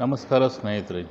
ನಮಸ್ಕಾರ 0.00 0.46
ಸ್ನೇಹಿತರೆ. 0.46 1.02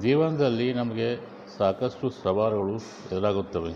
ಜೀವನದಲ್ಲಿ 0.00 0.72
ನಮಗೆ 0.72 1.18
ಸಾಕಷ್ಟು 1.58 2.10
ಸವಾಲುಗಳು 2.10 2.76
ಎದುರಾಗುತ್ತವೆ. 3.12 3.74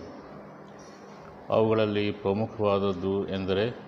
ಅವುಗಳಲ್ಲಿ 1.48 2.10
ಪ್ರಮುಖವಾದದ್ದು 2.10 3.28
ಎಂದರೆ 3.28 3.78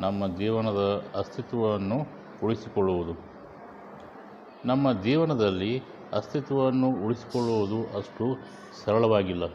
ನಮ್ಮ 0.00 0.36
ಜೀವನದ 0.36 1.04
ಅಸ್ತಿತ್ವವನ್ನು 1.14 1.96
ಉಳಿಸಿಕೊಳ್ಳುವುದು. 2.44 3.18
ನಮ್ಮ 4.64 4.92
ಜೀವನದಲ್ಲಿ 4.92 5.82
ಅಸ್ತಿತ್ವವನ್ನು 6.12 7.04
ಉಳಿಸಿಕೊಳ್ಳುವುದು 7.06 7.98
ಅಷ್ಟು 7.98 8.38
ಸರಳವಾಗಿಲ್ಲ. 8.84 9.48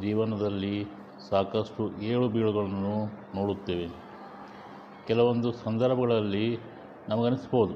ಜೀವನದಲ್ಲಿ 0.00 0.86
ಸಾಕಷ್ಟು 1.30 2.02
ಏಳು 2.02 2.28
ಬೀಳುಗಳನ್ನು 2.28 3.06
ನೋಡುತ್ತೇವೆ. 3.36 3.88
ಕೆಲವೊಂದು 5.06 5.52
ಸಂದರ್ಭಗಳಲ್ಲಿ 5.52 6.71
ನಮಗನಿಸ್ಬೋದು. 7.08 7.74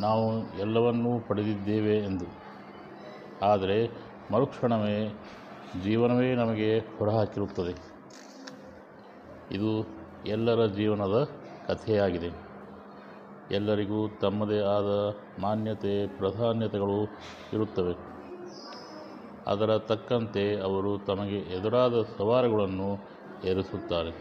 ನಾವು 0.00 0.58
ಎಲ್ಲವನ್ನೂ 0.58 1.20
ಪಡೆದಿದ್ದೇವೆ 1.20 1.98
ಎಂದು. 1.98 2.24
ಆದರೆ 3.42 3.90
ಮರುಕ್ಷಣವೇ 4.32 5.20
ಜೀವನವೇ 5.82 6.34
ನಮಗೆ 6.34 6.78
ಹೊರಹಾಕಿರುತ್ತದೆ. 6.78 7.96
ಇದು 9.50 9.86
ಎಲ್ಲರ 10.26 10.66
ಜೀವನದ 10.66 11.28
ಕಥೆಯಾಗಿದೆ. 11.66 12.30
ಎಲ್ಲರಿಗೂ 13.50 14.08
ತಮ್ಮದೇ 14.08 14.60
ಆದ 14.60 15.16
ಮಾನ್ಯತೆ, 15.40 16.06
ಪ್ರಾಧಾನ್ಯತೆಗಳು 16.06 17.04
ಇರುತ್ತವೆ. 17.52 17.94
ಅದರ 19.46 19.78
ತಕ್ಕಂತೆ 19.78 20.60
ಅವರು 20.60 20.98
ತಮಗೆ 20.98 21.38
ಎದುರಾದ 21.38 22.02
ಸವಾಲುಗಳನ್ನು 22.02 22.94
ಎದುರಿಸುತ್ತಾರೆ. 23.44 24.12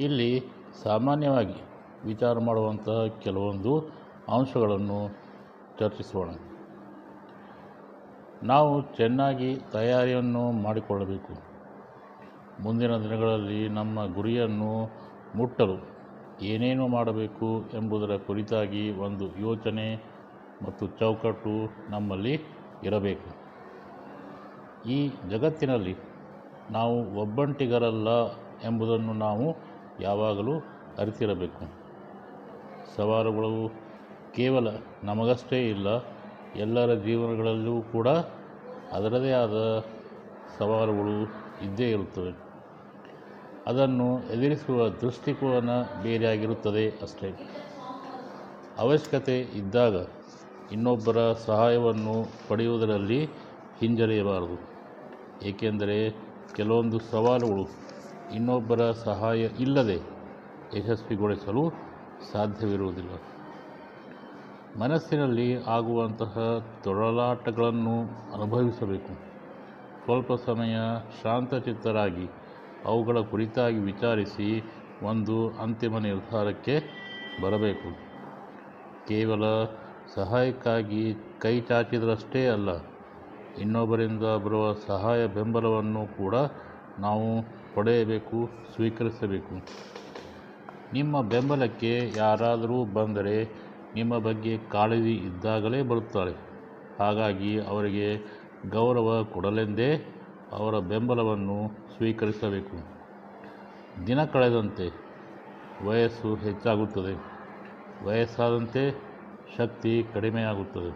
ಇಲ್ಲಿ 0.00 0.44
ಸಾಮಾನ್ಯವಾಗಿ 0.82 1.73
ವಿಚಾರ 2.04 2.38
ಮಾಡುವಂತಹ 2.38 3.06
ಕೆಲವೊಂದು 3.06 3.90
ಅಂಶಗಳನ್ನು 4.28 5.16
ಚರ್ಚಿಸೋಣ. 5.78 6.28
ನಾವು 8.42 8.96
ಚೆನ್ನಾಗಿ 8.96 9.56
ತಯಾರಿಯನ್ನು 9.72 10.52
ಮಾಡಿಕೊಳ್ಳಬೇಕು. 10.52 11.54
ಮುಂದಿನ 12.62 12.96
ದಿನಗಳಲ್ಲಿ 12.96 13.68
ನಮ್ಮ 13.68 14.14
ಗುರಿಯನ್ನು 14.14 14.90
ಮುಟ್ಟಲು 15.34 15.94
ಏನೇನು 16.42 16.88
ಮಾಡಬೇಕು 16.88 17.64
ಎಂಬುದರ 17.74 18.16
ಕುರಿತಾಗಿ 18.16 18.90
ಒಂದು 18.90 19.38
ಯೋಚನೆ 19.38 19.96
ಮತ್ತು 20.62 20.86
ಚೌಕಟ್ಟು 20.86 21.50
ನಮ್ಮಲ್ಲಿ 21.90 22.40
ಇರಬೇಕು. 22.84 23.44
ಈ 24.88 25.08
ಜಗತ್ತಿನಲ್ಲಿ 25.08 25.96
ನಾವು 26.70 27.14
ಒಬ್ಬಂಟಿಗರಲ್ಲ 27.14 28.08
ಎಂಬುದನ್ನು 28.64 29.12
ನಾವು 29.12 29.56
ಯಾವಾಗಲೂ 30.00 30.52
ಅರಿತಿರಬೇಕು. 30.98 31.83
ಸವಾಲುಗಳು 32.96 33.68
ಕೇವಲ 34.34 34.68
ನಮಗಷ್ಟೇ 35.04 35.68
ಇಲ್ಲ, 35.70 35.86
ಎಲ್ಲರ 36.56 36.94
ಜೀವನಗಳಲ್ಲೂ 36.94 37.82
ಕೂಡ 37.82 38.08
ಅದರದೇ 38.92 39.32
ಆದ 39.32 39.84
ಸವಾಲುಗಳು 40.58 41.22
ಇದ್ದೇ 41.64 41.90
ಇರುತ್ತವೆ. 41.90 42.32
ಅದನ್ನು 43.66 44.20
ಎದುರಿಸುವ 44.20 44.88
ದೃಷ್ಟಿಕೋನ 44.88 45.70
ಬೇರೆಯಾಗಿರುತ್ತದೆ 46.02 46.90
ಅಷ್ಟೇ. 46.90 47.30
ಅವಶ್ಯಕತೆ 48.78 49.40
ಇದ್ದಾಗ 49.40 49.94
ಇನ್ನೊಬ್ಬರ 50.72 51.32
ಸಹಾಯವನ್ನು 51.32 52.26
ಪಡೆಯುವುದರಲ್ಲಿ 52.48 53.24
ಹಿಂಜರಿಯಬಾರದು. 53.80 54.58
ಏಕೆಂದರೆ 55.46 56.10
ಕೆಲವೊಂದು 56.54 56.98
ಸವಾಲುಗಳು 56.98 57.64
ಇನ್ನೊಬ್ಬರ 58.34 58.90
ಸಹಾಯ 58.90 59.40
ಇಲ್ಲದೆ 59.40 59.98
ಯಶಸ್ವಿಗೊಳಿಸಲು 60.76 61.93
ಸಾಧ್ಯವಿರುವುದಿಲ್ಲ. 62.32 63.14
ಮನಸ್ಸಿನಲ್ಲಿ 64.80 65.62
ಆಗುವಂತಹ 65.66 66.34
ತೊಳಲಾಟಗಳನ್ನು 66.84 67.96
ಅನುಭವಿಸಬೇಕು. 68.34 69.12
ಸ್ವಲ್ಪ 70.04 70.32
ಸಮಯ 70.46 70.76
ಶಾಂತಚಿತ್ತರಾಗಿ 71.22 72.26
ಅವುಗಳ 72.84 73.18
ಕುರಿತಾಗಿ 73.20 73.78
ವಿಚಾರಿಸಿ 73.78 74.48
ಒಂದು 75.02 75.36
ಅಂತಿಮ 75.50 75.98
ನಿರ್ಧಾರಕ್ಕೆ 75.98 76.74
ಬರಬೇಕು. 77.42 77.90
ಕೇವಲ 79.08 79.44
ಸಹಾಯಕ್ಕಾಗಿ 80.14 81.04
ಕೈ 81.38 81.60
ಚಾಚಿದರಷ್ಟೇ 81.60 82.46
ಅಲ್ಲ, 82.48 82.70
ಇನ್ನೊಬ್ಬರಿಂದ 83.60 84.22
ಬರುವ 84.22 84.72
ಸಹಾಯ 84.86 85.26
ಬೆಂಬಲವನ್ನು 85.26 86.16
ಕೂಡ 86.16 86.34
ನಾವು 86.98 87.28
ಪಡೆಯಬೇಕು, 87.74 88.38
ಸ್ವೀಕರಿಸಬೇಕು. 88.74 89.54
ನಿಮ್ಮ 90.94 91.22
ಬೆಂಬಲಕ್ಕೆ 91.22 92.12
ಯಾರಾದರೂ 92.16 92.84
ಬಂದರೆ 92.84 93.44
ನಿಮ್ಮ 93.94 94.18
ಬಗ್ಗೆ 94.18 94.58
ಕಾಳಜಿ 94.58 95.14
ಇದ್ದಾಗಲೇ 95.14 95.82
ಬರುತ್ತಾರೆ. 95.82 96.32
ಹಾಗಾಗಿ 96.98 97.60
ಅವರಿಗೆ 97.60 98.16
ಗೌರವ 98.70 99.24
ಕೊಡಲೆಂದೇ 99.24 100.14
ಅವರ 100.52 100.78
ಬೆಂಬಲವನ್ನು 100.78 101.70
ಸ್ವೀಕರಿಸಬೇಕು. 101.96 102.76
ದಿನ 104.06 104.24
ಕಳೆದಂತೆ 104.24 104.86
ವಯಸ್ಸು 105.86 106.34
ಹೆಚ್ಚಾಗುತ್ತದೆ. 106.34 107.14
ವಯಸ್ಸಾದಂತೆ 108.06 109.02
ಶಕ್ತಿ 109.56 110.04
ಕಡಿಮೆಯಾಗುತ್ತದೆ. 110.14 110.92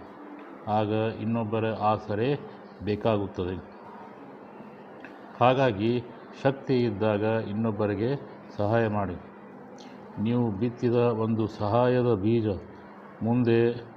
ಆಗ 0.70 1.20
ಇನ್ನೊಬ್ಬರ 1.22 1.64
ಆಸರೆ 1.66 2.40
ಬೇಕಾಗುತ್ತದೆ. 2.84 3.56
ಹಾಗಾಗಿ 5.40 6.02
ಶಕ್ತಿ 6.42 6.84
ಇದ್ದಾಗ 6.84 7.22
ಇನ್ನೊಬ್ಬರಿಗೆ 7.48 8.10
ಸಹಾಯ 8.56 8.88
ಮಾಡಿ. 8.88 9.37
ನೀವು 10.20 10.50
ಬಿತ್ತಿದ 10.50 10.94
ಒಂದು 10.94 11.46
ಸಹಾಯದ 11.46 12.14
ಬೀಜ 12.14 12.46
ಮುಂದೆ 13.22 13.88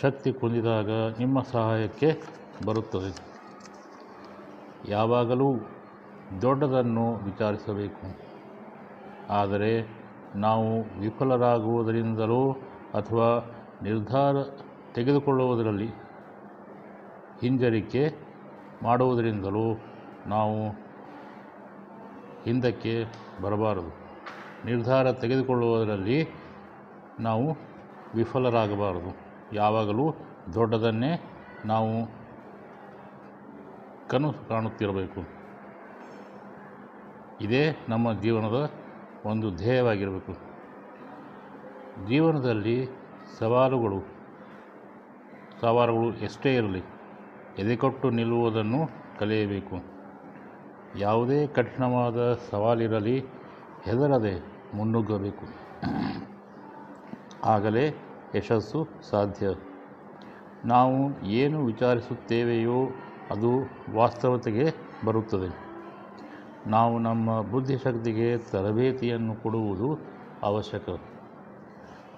ಶಕ್ತಿ 0.00 0.32
ಕುಂದಿದಾಗ 0.32 0.90
ನಿಮ್ಮ 1.18 1.42
ಸಹಾಯಕ್ಕೆ 1.42 2.22
ಬರುತ್ತದೆ. 2.66 3.34
ಯಾವಾಗಲೂ 4.88 5.54
ದೊಡ್ಡದನ್ನು 6.42 7.16
ವಿಚಾರಿಸಬೇಕು. 7.16 8.18
ಆದರೆ 9.30 9.88
ನಾವು 10.36 11.00
ವಿಫಲರಾಗುವುದರಿಂದಲೋ 11.00 12.52
ಅಥವಾ 12.94 13.50
ನಿರ್ಧಾರ 13.82 14.36
ತೆಗೆದುಕೊಳ್ಳುವುದರಲ್ಲಿ 14.94 15.88
ಹಿಂಜರಿಕೆ 17.40 18.14
ಮಾಡುವುದರಿಂದಲೂ 18.82 19.80
ನಾವು 20.26 20.68
ಹಿಂದಕ್ಕೆ 22.44 23.04
ಬರಬಾರದು. 23.42 24.03
ನಿರ್ಧಾರ 24.64 25.12
ತೆಗೆದುಕೊಳ್ಳುವುದರಲ್ಲಿ 25.12 26.28
ನಾವು 27.20 27.56
ವಿಫಲರಾಗಬಾರದು. 28.14 29.16
ಯಾವಾಗಲೂ 29.52 30.14
ದೊಡ್ಡದನ್ನೇ 30.54 31.22
ನಾವು 31.64 32.06
ಕನಸು 34.08 34.48
ಕಾಣುತ್ತಿರಬೇಕು. 34.48 35.20
ಇದೇ 37.40 37.76
ನಮ್ಮ 37.88 38.20
ಜೀವನದ 38.20 38.70
ಒಂದು 39.26 39.54
ಧ್ಯೇಯವಾಗಿರಬೇಕು. 39.54 40.32
ಜೀವನದಲ್ಲಿ 42.06 42.88
ಸವಾಲುಗಳು 43.38 44.02
ಸವಾಲುಗಳು 45.60 46.14
ಎಷ್ಟೇ 46.14 46.54
ಇರಲಿ, 46.54 46.82
ಎದೆಕೊಟ್ಟು 47.58 48.10
ನಿಲ್ಲುವುದನ್ನು 48.10 48.88
ಕಲಿಯಬೇಕು. 49.18 49.82
ಯಾವುದೇ 50.98 51.46
ಕಠಿಣವಾದ 51.46 52.34
ಸವಾಲಿರಲಿ, 52.50 53.20
ಹೆದರದೆ 53.84 54.53
ಮುನ್ನುಗ್ಗಬೇಕು. 54.74 55.46
ಆಗಲೇ 57.44 57.94
ಯಶಸ್ಸು 58.34 58.88
ಸಾಧ್ಯ. 59.10 59.46
ನಾವು 60.64 61.24
ಏನು 61.24 61.64
ವಿಚಾರಿಸುತ್ತೇವೆಯೋ 61.64 62.88
ಅದು 63.30 63.50
ವಾಸ್ತವತೆಗೆ 63.94 64.74
ಬರುತ್ತದೆ. 65.04 65.64
ನಾವು 66.66 66.98
ನಮ್ಮ 66.98 67.42
ಬುದ್ಧಿಶಕ್ತಿಗೆ 67.42 68.38
ತರಬೇತಿಯನ್ನು 68.38 69.34
ಕೊಡುವುದು 69.34 69.98
ಅವಶ್ಯಕ. 70.42 70.88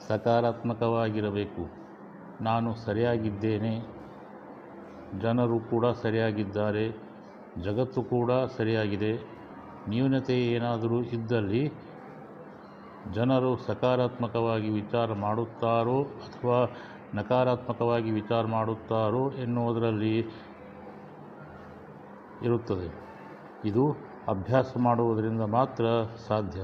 ಸಕಾರಾತ್ಮಕವಾಗಿರಬೇಕು. 0.09 1.71
ನಾನು 2.41 2.75
ಸರಿಯಾಗಿದ್ದೇನೆ. 2.75 3.97
ಜನರು 5.21 5.59
ಕೂಡ 5.59 5.87
ಸರಿಯಾಗಿದ್ದಾರೆ. 5.87 6.97
ಜಗತ್ತು 7.63 8.03
ಕೂಡ 8.03 8.31
ಸರಿಯಾಗಿದೆ. 8.57 9.13
ನ್ಯೂನತೆ 9.89 10.41
ಏನಾದರೂ 10.47 11.03
ಇದ್ದಲ್ಲಿ 11.03 11.73
ಜನರು 13.13 13.57
ಸಕಾರಾತ್ಮಕವಾಗಿ 13.57 14.69
ವಿಚಾರ 14.69 15.13
ಮಾಡುತ್ತಾರೋ 15.13 16.03
ಅಥವಾ 16.03 16.77
ನಕಾರಾತ್ಮಕವಾಗಿ 17.15 18.11
ವಿಚಾರ 18.11 18.47
ಮಾಡುತ್ತಾರೋ 18.47 19.31
ಎನ್ನುವುದರಲ್ಲಿ 19.31 20.19
ಇರುತ್ತದೆ. 22.43 22.95
ಇದು 23.65 23.97
ಅಭ್ಯಾಸ 24.29 24.77
ಮಾಡುವುದರಿಂದ 24.79 25.43
ಮಾತ್ರ 25.43 25.85
ಸಾಧ್ಯ. 26.29 26.61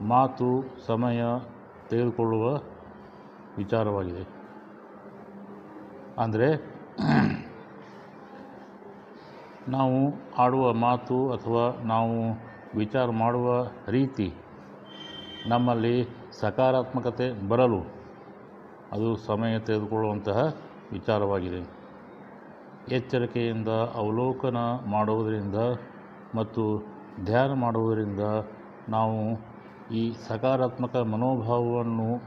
ಮಾತು, 0.00 0.64
ಸಮಯ 0.86 1.22
ತೆಗೆದುಕೊಳ್ಳುವ 1.88 2.60
ವಿಚಾರವಾಗಿದೆ. 3.56 4.28
ಅಂದರೆ 6.18 6.80
ನಾವು 9.68 10.12
ಆಡುವ 10.38 10.72
ಮಾತು 10.72 11.32
ಅಥವಾ 11.32 11.82
ನಾವು 11.82 12.38
ವಿಚಾರ 12.78 13.10
ಮಾಡುವ 13.10 13.66
ರೀತಿ 13.88 14.34
ನಮ್ಮಲ್ಲಿ 15.46 16.08
ಸಕಾರಾತ್ಮಕತೆ 16.40 17.48
ಬರಲು 17.48 17.80
ಅದು 18.92 19.16
ಸಮಯ 19.16 19.58
ತೆಗೆದುಕೊಳ್ಳುವಂತಹ 19.58 20.54
ವಿಚಾರವಾಗಿದೆ. 20.92 21.80
ಎಚ್ಚರಿಕೆಯಿಂದ 22.88 23.68
ಅವಲೋಕನ 23.68 24.56
ಮಾಡುವುದರಿಂದ 24.86 25.54
ಮತ್ತು 26.34 26.82
ಧ್ಯಾನ 27.24 27.52
ಮಾಡುವುದರಿಂದ 27.52 28.20
ನಾವು 28.88 29.40
ಈ 29.94 30.12
ಸಕಾರಾತ್ಮಕ 30.28 30.96
ಮನೋಭಾವವನ್ನು 30.96 32.22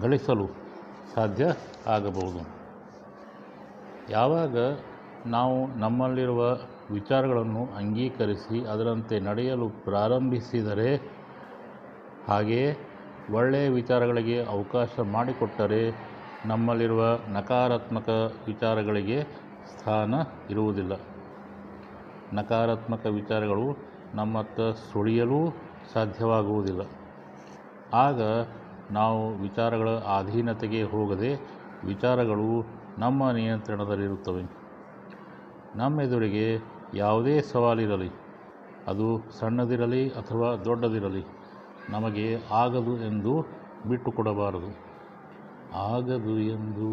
ಗಳಿಸಲು 0.00 0.46
ಸಾಧ್ಯ 1.14 1.54
ಆಗಬಹುದು. 1.86 2.46
ಯಾವಾಗ 4.10 4.56
ನಾವು 5.26 5.66
ನಮ್ಮಲ್ಲಿರುವ 5.78 6.42
ವಿಚಾರಗಳನ್ನು 6.90 7.66
ಅಂಗೀಕರಿಸಿ 7.76 8.64
ಅದರಂತೆ 8.64 9.20
ನಡೆಯಲು 9.20 9.68
ಪ್ರಾರಂಭಿಸಿದರೆ 9.68 11.21
ಹಾಗೆಯೇ 12.28 12.76
ಒಳ್ಳೆಯ 13.30 13.68
ವಿಚಾರಗಳಿಗೆ 13.68 14.44
ಅವಕಾಶ 14.44 15.00
ಮಾಡಿಕೊಟ್ಟರೆ 15.00 16.12
ನಮ್ಮಲ್ಲಿರುವ 16.44 17.20
ನಕಾರಾತ್ಮಕ 17.28 18.08
ವಿಚಾರಗಳಿಗೆ 18.46 19.22
ಸ್ಥಾನ 19.66 20.14
ಇರುವುದಿಲ್ಲ. 20.50 20.92
ನಕಾರಾತ್ಮಕ 22.32 23.06
ವಿಚಾರಗಳು 23.06 23.76
ನಮ್ಮತ್ತ 24.14 24.60
ಸುಳಿಯಲೂ 24.60 25.52
ಸಾಧ್ಯವಾಗುವುದಿಲ್ಲ. 25.92 26.80
ಆಗ 27.94 28.20
ನಾವು 28.90 29.38
ವಿಚಾರಗಳ 29.38 29.90
ಅಧೀನತೆಗೆ 29.90 30.82
ಹೋಗದೆ 30.82 31.30
ವಿಚಾರಗಳು 31.84 32.66
ನಮ್ಮ 32.98 33.30
ನಿಯಂತ್ರಣದಲ್ಲಿರುತ್ತವೆ. 33.30 34.42
ನಮ್ಮೆದುರಿಗೆ 35.74 36.46
ಯಾವುದೇ 36.94 37.40
ಸವಾಲಿರಲಿ. 37.40 38.10
ಅದು 38.86 39.30
ಸಣ್ಣದಿರಲಿ 39.38 40.08
ಅಥವಾ 40.08 40.56
ದೊಡ್ಡದಿರಲಿ. 40.56 41.41
ನಮಗೆ 41.88 42.40
ಆಗದು 42.50 43.00
ಎಂದು 43.00 43.32
ಬಿಟ್ಟುಕೊಡಬಾರದು. 43.86 44.70
ಆಗದು 45.74 46.40
ಎಂದು 46.40 46.88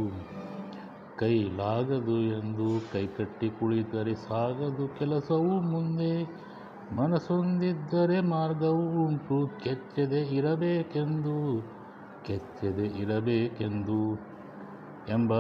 ಕೈಲಾಗದು 1.18 2.22
ಎಂದು 2.22 2.92
ಕೈಕಟ್ಟಿ 2.94 3.50
ಕುಳಿತರೆ 3.50 4.16
ಸಾಗದು 4.16 4.88
ಕೆಲಸವು 4.88 5.62
ಮುಂದೆ. 5.62 6.14
ಮನಸ್ಸೊಂದಿದ್ದರೆ 6.92 8.22
ಮಾರ್ಗವು 8.22 9.06
ಉಂಟು. 9.06 9.60
ಕೆಚ್ಚದೆ 9.64 10.22
ಇರಬೇಕೆಂದು 10.22 11.62
ಕೆಚ್ಚದೆ 12.26 12.86
ಇರಬೇಕೆಂದು 12.86 14.00
ಎಂಬ 15.08 15.34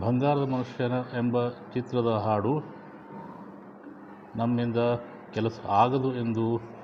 ಬಂಗಾರದ 0.00 0.42
ಮನುಷ್ಯನ 0.42 0.92
ಎಂಬ 0.92 1.48
ಚಿತ್ರದ 1.48 2.24
ಹಾಡು 2.26 2.54
ನಮ್ಮಿಂದ 4.36 4.76
ಕೆಲಸ 5.34 5.60
ಆಗದು 5.68 6.14
ಎಂದು 6.14 6.77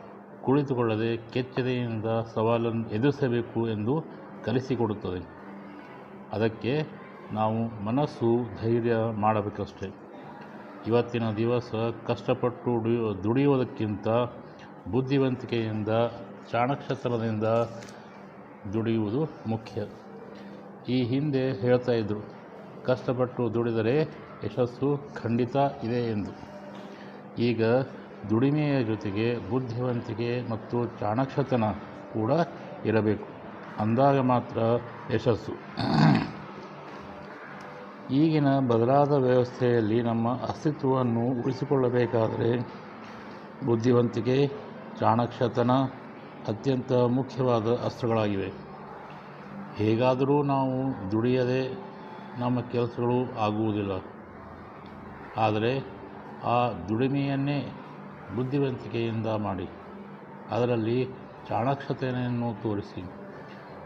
ಕುಳಿತುಕೊಳ್ಳದೆ 0.45 1.17
ಕೆಚ್ಚದೆಯಿಂದ 1.17 2.05
ಸವಾಲನ್ನು 2.35 2.91
ಎದುರಿಸಬೇಕು 2.91 3.69
ಎಂದು 3.69 4.05
ಕಲಿಸಿಕೊಡುತ್ತದೆ. 4.45 5.21
ಅದಕ್ಕೆ 6.33 6.87
ನಾವು 7.33 7.85
ಮನಸ್ಸು 7.85 8.31
ಧೈರ್ಯ 8.63 8.95
ಮಾಡಬೇಕಷ್ಟೆ. 9.13 9.89
ಇವತ್ತಿನ 10.87 11.31
ದಿವಸ 11.31 11.75
ಕಷ್ಟಪಟ್ಟು 12.07 12.71
ದುಡಿಯೋ, 12.71 13.15
ದುಡಿಯುವುದಕ್ಕಿಂತ 13.25 14.09
ಬುದ್ಧಿವಂತಿಕೆಯಿಂದ 14.91 15.89
ಚಾಣಕ್ಷತ್ರದಿಂದ 16.53 17.45
ದುಡಿಯುವುದು 18.73 19.25
ಮುಖ್ಯ. 19.47 19.83
ಈ 20.89 21.03
ಹಿಂದೆ 21.03 21.53
ಹೇಳ್ತಾ 21.53 21.93
ಇದ್ದರು 21.93 22.23
ಕಷ್ಟಪಟ್ಟು 22.85 23.55
ದುಡಿದರೆ 23.55 24.01
ಯಶಸ್ಸು 24.45 24.89
ಖಂಡಿತ 25.23 25.57
ಇದೆ 25.85 26.11
ಎಂದು. 26.11 26.33
ಈಗ 27.43 27.63
ದುಡಿಮೆಯ 28.31 28.85
ಜೊತೆಗೆ 28.85 29.51
ಬುದ್ಧಿವಂತಿಕೆ 29.51 30.51
ಮತ್ತು 30.51 30.87
ಚಾಣಕ್ಷತನ 31.01 31.65
ಕೂಡ 32.13 32.31
ಇರಬೇಕು. 32.85 33.25
ಅಂದಾಗ 33.79 34.19
ಮಾತ್ರ 34.21 34.59
ಯಶಸ್ಸು. 35.15 35.53
ಈಗಿನ 38.11 38.59
ಬದಲಾದ 38.59 39.13
ವ್ಯವಸ್ಥೆಯಲ್ಲಿ 39.13 40.03
ನಮ್ಮ 40.03 40.29
ಅಸ್ತಿತ್ವವನ್ನು 40.29 41.21
ಉಳಿಸಿಕೊಳ್ಳಬೇಕಾದರೆ 41.21 42.51
ಬುದ್ಧಿವಂತಿಕೆ 43.67 44.53
ಚಾಣಕ್ಷತನ 45.01 45.71
ಅತ್ಯಂತ 46.49 46.93
ಮುಖ್ಯವಾದ 46.93 47.67
ಅಸ್ತ್ರಗಳಾಗಿವೆ. 47.85 48.53
ಹೇಗಾದರೂ 49.75 50.43
ನಾವು 50.43 50.77
ದುಡಿಯದೆ 51.13 51.79
ನಮ್ಮ 52.39 52.61
ಕೆಲಸಗಳು 52.61 53.39
ಆಗುವುದಿಲ್ಲ. 53.39 53.93
ಆದರೆ 55.37 55.73
ಆ 56.45 56.73
ದುಡಿಮೆಯನ್ನೇ 56.89 57.73
ಬುದ್ಧಿವಂತಿಕೆಯಿಂದ 58.37 59.27
ಮಾಡಿ. 59.27 59.69
ಅದರಲ್ಲಿ 60.51 61.09
ಚಾಣಾಕ್ಷತೆಯನ್ನು 61.49 62.63
ತೋರಿಸಿ. 62.63 63.03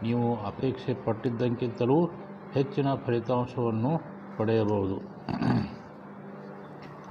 ನೀವು 0.03 0.47
ಅಪೇಕ್ಷೆ 0.47 0.95
ಪಟ್ಟಿದ್ದಕ್ಕಿಂತಲೂ 0.95 2.07
ಹೆಚ್ಚಿನ 2.53 2.95
ಫಲಿತಾಂಶವನ್ನು 2.95 4.01
ಪಡೆಯಬಹುದು. 4.37 4.97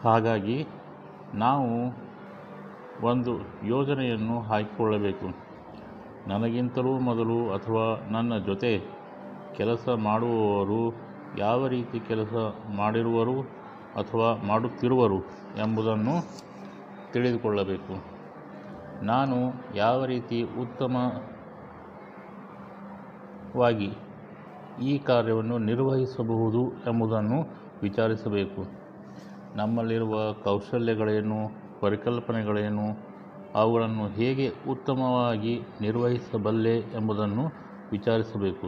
ಹಾಗಾಗಿ 0.04 0.68
ನಾವು 1.34 1.94
ಒಂದು 3.06 3.32
ಯೋಜನೆಯನ್ನು 3.66 4.42
ಹಾಕಿಕೊಳ್ಳಬೇಕು. 4.42 5.48
ನನಗಿಂತಲೂ 6.28 7.00
ಮೊದಲು 7.00 7.54
ಅಥವಾ 7.54 8.08
ನನ್ನ 8.12 8.38
ಜೊತೆ 8.38 8.98
ಕೆಲಸ 9.56 9.90
ಮಾಡುವವರು 9.90 10.96
ಯಾವ 11.38 11.68
ರೀತಿ 11.68 12.00
ಕೆಲಸ 12.00 12.34
ಮಾಡಿರುವರು 12.76 13.42
ಅಥವಾ 13.96 14.44
ಮಾಡುತ್ತಿರುವರು 14.48 15.20
ಎಂಬುದನ್ನು 15.58 16.16
ತಿಳಿದುಕೊಳ್ಳಬೇಕು. 17.12 17.94
ನಾನು 19.06 19.38
ಯಾವ 19.76 20.06
ರೀತಿ 20.06 20.44
ಉತ್ತಮವಾಗಿ 20.44 21.18
ಈ 24.82 24.98
ಕಾರ್ಯವನ್ನು 24.98 25.58
ನಿರ್ವಹಿಸಬಹುದು 25.58 26.72
ಎಂಬುದನ್ನು 26.88 27.48
ವಿಚಾರಿಸಬೇಕು. 27.82 28.68
ನಮ್ಮಲ್ಲಿರುವ 29.56 30.34
ಕೌಶಲ್ಯಗಳೇನು, 30.34 31.52
ಪರಿಕಲ್ಪನೆಗಳೇನು, 31.80 33.08
ಅವುಗಳನ್ನು 33.56 34.08
ಹೇಗೆ 34.08 34.54
ಉತ್ತಮವಾಗಿ 34.70 35.62
ನಿರ್ವಹಿಸಬಲ್ಲೆ 35.82 36.80
ಎಂಬುದನ್ನು 36.80 37.46
ವಿಚಾರಿಸಬೇಕು. 37.92 38.68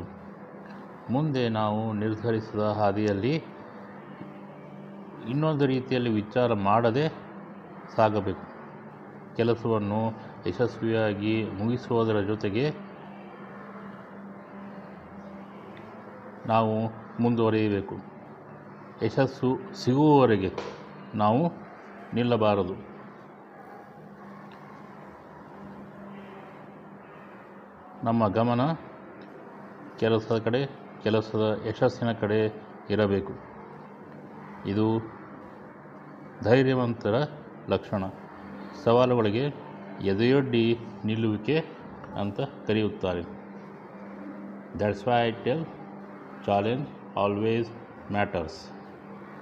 ಮುಂದೆ 1.10 1.50
ನಾವು 1.50 1.94
ನಿರ್ಧರಿಸಿದ 1.94 2.60
ಹಾದಿಯಲ್ಲಿ 2.60 3.44
ಇನ್ನೊಂದು 5.30 5.66
ರೀತಿಯಲ್ಲಿ 5.66 6.10
ವಿಚಾರ 6.10 6.54
ಮಾಡದೆ 6.54 7.29
ಸಾಗಬೇಕು. 7.96 8.60
ಕೆಲಸವನ್ನು 9.36 10.12
ಯಶಸ್ವಿಯಾಗಿ 10.48 11.50
ಮುಗಿಸುವುದರ 11.50 12.22
ಜೊತೆಗೆ 12.22 12.72
ನಾವು 16.46 16.90
ಮುಂದುವರಿಯಬೇಕು. 17.22 17.96
ಯಶಸ್ಸು 19.06 19.60
ಸಿಗುವವರೆಗೆ 19.84 20.52
ನಾವು 21.16 21.52
ನಿಲ್ಲಬಾರದು. 22.14 22.74
ನಮ್ಮ 28.04 28.28
ಗಮನ 28.28 28.62
ಕೆಲಸದ 30.00 30.38
ಕಡೆ, 30.38 30.66
ಕೆಲಸದ 31.04 31.62
ಯಶಸ್ಸಿನ 31.68 32.12
ಕಡೆ 32.12 32.70
ಇರಬೇಕು. 32.90 33.34
ಇದು 34.66 35.00
ಧೈರ್ಯವಂತರ 36.44 37.16
ಲಕ್ಷಣ. 37.70 38.04
ಸವಾಲುಗಳಿಗೆ 38.84 39.46
ಎದೆಯೊಡ್ಡಿ 40.04 40.80
ನಿಲ್ಲುವಿಕೆ 41.06 41.58
ಅಂತ 42.20 42.40
ಕರೆಯುತ್ತಾರೆ. 42.68 43.24
That's 44.80 45.08
why 45.08 45.28
I 45.28 45.32
tell 45.32 45.66
challenge 46.46 46.88
always 47.18 47.70
matters 48.12 48.60